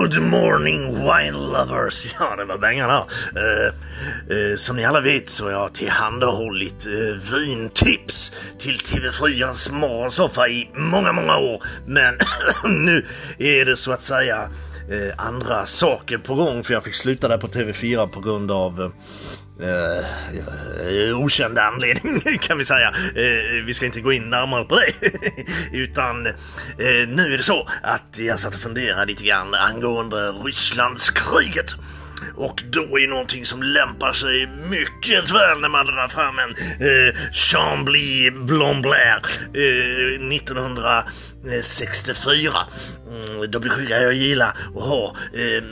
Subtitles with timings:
[0.00, 2.14] Good morning wine lovers!
[2.18, 3.06] Ja, det var bängarna.
[3.36, 3.66] Eh,
[4.36, 10.70] eh, som ni alla vet så har jag tillhandahållit eh, vintips till TV4s morgonsoffa i
[10.74, 11.62] många, många år.
[11.86, 12.14] Men
[12.84, 13.06] nu
[13.38, 14.50] är det så att säga
[14.90, 18.80] eh, andra saker på gång för jag fick sluta där på TV4 på grund av
[18.80, 18.90] eh,
[19.62, 22.90] Uh, okänd anledning kan vi säga.
[22.90, 24.92] Uh, vi ska inte gå in närmare på det.
[25.72, 26.34] Utan uh,
[27.08, 31.74] nu är det så att jag satt och funderade lite grann angående Rysslandskriget.
[32.36, 37.14] Och då är någonting som lämpar sig mycket väl när man drar fram en eh,
[37.32, 39.22] Chambly Blomblair
[39.54, 42.52] eh, 1964.
[43.08, 45.62] Mm, då brukar jag gilla att ha eh,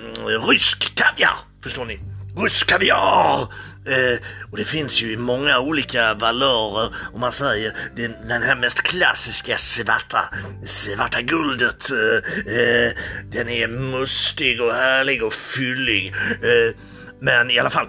[0.49, 2.18] rysk kaviar, förstår ni?
[2.39, 3.41] Buskaviar!
[3.87, 4.19] Eh,
[4.51, 8.83] och det finns ju i många olika valörer om man säger den, den här mest
[8.83, 10.25] klassiska svarta,
[10.67, 11.91] svarta guldet.
[11.91, 12.93] Eh, eh,
[13.33, 16.15] den är mustig och härlig och fyllig.
[16.43, 16.75] Eh,
[17.21, 17.87] men i alla fall,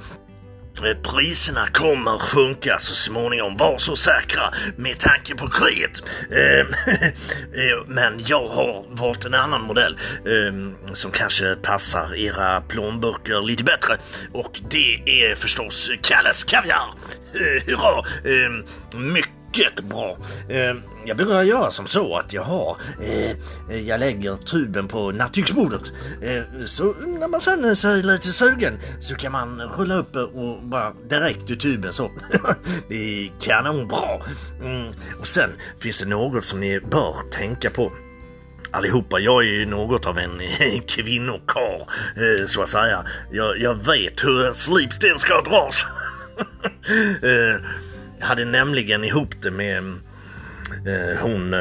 [1.03, 4.41] priserna kommer sjunka så småningom, var så säkra
[4.75, 6.03] med tanke på kriget.
[6.31, 6.73] Ehm,
[7.53, 13.63] eh, men jag har valt en annan modell ehm, som kanske passar era plånböcker lite
[13.63, 13.97] bättre
[14.33, 16.93] och det är förstås Kalles Kaviar.
[17.65, 18.05] Hurra!
[18.25, 18.65] Ehm,
[19.11, 20.17] mycket mycket bra.
[20.49, 23.31] Eh, jag brukar göra som så att jag har, eh,
[23.69, 25.91] eh, jag lägger tuben på nattduksbordet.
[26.65, 31.51] Så när man känner sig lite sugen så kan man rulla upp och bara direkt
[31.51, 32.11] ur tuben så.
[32.89, 34.21] det är kanonbra.
[34.61, 37.91] Mm, och sen finns det något som ni bör tänka på
[38.71, 39.19] allihopa.
[39.19, 40.41] Jag är ju något av en
[40.87, 41.87] kvinnokar
[42.47, 43.05] så att säga.
[43.31, 45.85] Jag, jag vet hur en slipsten ska dras.
[48.19, 49.77] Hade nämligen ihop det med
[50.87, 51.55] eh, hon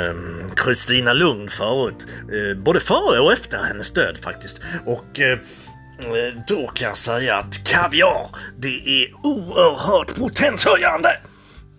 [0.56, 2.06] Kristina eh, Lugn förut.
[2.33, 4.61] Eh, både före och efter hennes död faktiskt.
[4.87, 11.09] Och eh, eh, då kan jag säga att kaviar, det är oerhört potenshöjande.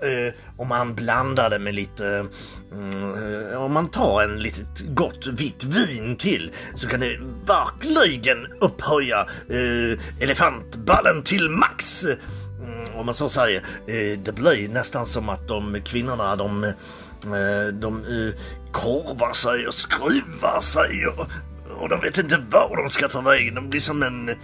[0.01, 2.25] Eh, om man blandar det med lite,
[2.71, 3.13] mm,
[3.53, 9.27] eh, om man tar en litet gott vitt vin till så kan det verkligen upphöja
[9.49, 12.05] eh, elefantballen till max
[12.99, 13.61] om man så säger.
[13.87, 19.73] Eh, det blir nästan som att de kvinnorna de, eh, de eh, korvar sig och
[19.73, 21.25] skruvar sig och,
[21.81, 23.55] och de vet inte var de ska ta vägen.
[23.55, 24.35] De blir som en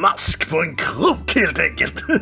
[0.00, 2.04] mask på en krok helt enkelt.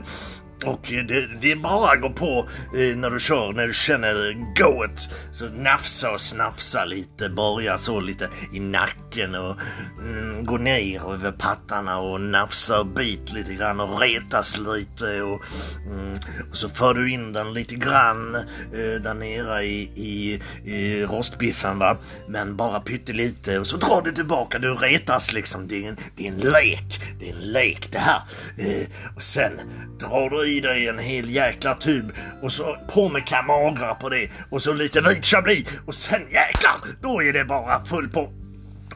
[0.65, 4.33] Och det, det är bara att gå på eh, när du kör, när du känner
[4.56, 5.10] goet.
[5.33, 9.02] Så nafsa och snafsa lite, börja så lite i nacken
[9.34, 9.56] och
[9.99, 15.43] mm, gå ner över pattarna och nafsa och bit lite grann och retas lite och,
[15.87, 16.19] mm,
[16.50, 21.78] och så för du in den lite grann eh, där nere i, i, i rostbiffen
[21.78, 21.97] va.
[22.28, 25.69] Men bara pyttelite och så drar du tillbaka, du retas liksom.
[25.69, 28.22] Det är en, det är en lek, det är en lek det här.
[28.59, 28.87] Eh,
[29.17, 29.53] och sen
[30.01, 32.12] drar du i dig en hel jäkla tub
[32.43, 36.75] och så på med kamagra på det och så lite vit chablis och sen jäklar,
[37.03, 38.41] då är det bara full på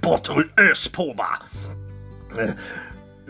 [0.06, 1.39] bort och ös på va.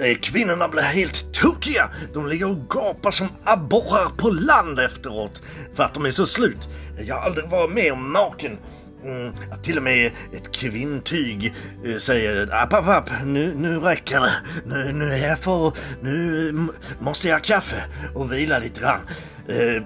[0.05, 1.91] Eh, kvinnorna blir helt tokiga.
[2.15, 5.43] De ligger och gapar som abborrar på land efteråt
[5.75, 6.69] för att de är så slut.
[6.99, 8.59] Jag har aldrig varit med om maken
[9.05, 9.33] Mm,
[9.63, 11.55] till och med ett kvinntyg
[11.85, 14.33] eh, säger app, app, app, nu, nu räcker det.
[14.67, 15.73] Nu, nu är jag för,
[16.03, 16.53] nu
[17.01, 17.83] måste jag ha kaffe
[18.15, 19.01] och vila lite grann.
[19.49, 19.83] Eh,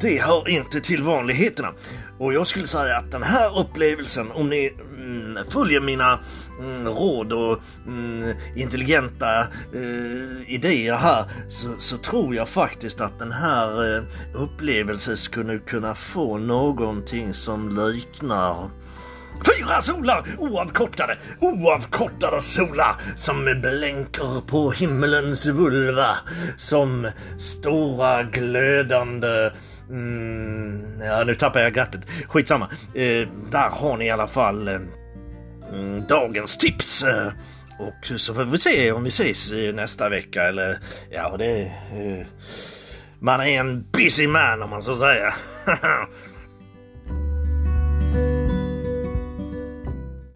[0.00, 1.68] det hör inte till vanligheterna.
[2.18, 4.72] Och jag skulle säga att den här upplevelsen, om ni
[5.04, 6.18] Mm, följer mina
[6.60, 9.40] mm, råd och mm, intelligenta
[9.74, 14.02] eh, idéer här så, så, tror jag faktiskt att den här eh,
[14.34, 18.70] upplevelsen skulle kunna få någonting som liknar
[19.46, 26.16] Fyra solar oavkortade, oavkortade solar som blänker på himmelens vulva
[26.56, 29.50] som stora glödande
[29.88, 32.00] Mm, ja, nu tappar jag greppet.
[32.28, 32.68] Skitsamma.
[32.94, 34.80] Eh, där har ni i alla fall eh,
[35.72, 37.02] mm, dagens tips.
[37.02, 37.32] Eh,
[37.78, 40.78] och så får vi se om vi ses eh, nästa vecka eller
[41.10, 41.60] ja, det...
[41.62, 42.26] Eh,
[43.18, 45.34] man är en busy man om man så säger.